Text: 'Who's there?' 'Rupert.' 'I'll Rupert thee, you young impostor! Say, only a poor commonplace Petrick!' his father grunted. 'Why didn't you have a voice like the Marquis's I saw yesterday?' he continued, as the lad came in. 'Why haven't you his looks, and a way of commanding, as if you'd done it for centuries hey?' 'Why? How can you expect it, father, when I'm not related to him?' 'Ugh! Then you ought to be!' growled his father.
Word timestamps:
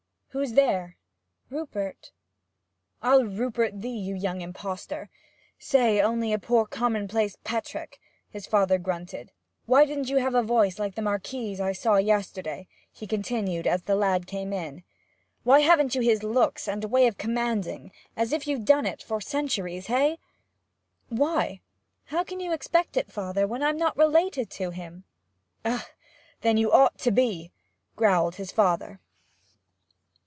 'Who's 0.33 0.53
there?' 0.53 0.95
'Rupert.' 1.49 2.13
'I'll 3.01 3.25
Rupert 3.25 3.81
thee, 3.81 3.89
you 3.89 4.15
young 4.15 4.39
impostor! 4.39 5.09
Say, 5.59 5.99
only 5.99 6.31
a 6.31 6.39
poor 6.39 6.65
commonplace 6.65 7.35
Petrick!' 7.43 7.99
his 8.29 8.47
father 8.47 8.77
grunted. 8.77 9.33
'Why 9.65 9.83
didn't 9.83 10.07
you 10.09 10.19
have 10.19 10.33
a 10.33 10.41
voice 10.41 10.79
like 10.79 10.95
the 10.95 11.01
Marquis's 11.01 11.59
I 11.59 11.73
saw 11.73 11.97
yesterday?' 11.97 12.69
he 12.93 13.05
continued, 13.05 13.67
as 13.67 13.81
the 13.81 13.95
lad 13.97 14.25
came 14.25 14.53
in. 14.53 14.85
'Why 15.43 15.59
haven't 15.59 15.95
you 15.95 16.01
his 16.01 16.23
looks, 16.23 16.65
and 16.65 16.81
a 16.81 16.87
way 16.87 17.07
of 17.07 17.17
commanding, 17.17 17.91
as 18.15 18.31
if 18.31 18.47
you'd 18.47 18.63
done 18.63 18.85
it 18.85 19.03
for 19.03 19.19
centuries 19.19 19.87
hey?' 19.87 20.17
'Why? 21.09 21.59
How 22.05 22.23
can 22.23 22.39
you 22.39 22.53
expect 22.53 22.95
it, 22.95 23.11
father, 23.11 23.45
when 23.45 23.61
I'm 23.61 23.75
not 23.77 23.97
related 23.97 24.49
to 24.51 24.69
him?' 24.71 25.03
'Ugh! 25.65 25.83
Then 26.39 26.55
you 26.55 26.71
ought 26.71 26.97
to 26.99 27.11
be!' 27.11 27.51
growled 27.97 28.35
his 28.35 28.53
father. 28.53 29.01